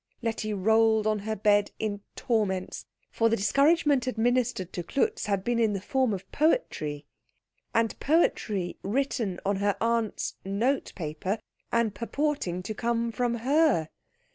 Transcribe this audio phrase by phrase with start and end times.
[0.23, 5.59] Letty rolled on her bed in torments; for the discouragement administered to Klutz had been
[5.59, 7.05] in the form of poetry,
[7.71, 11.37] and poetry written on her aunt's notepaper,
[11.71, 13.89] and purporting to come from her.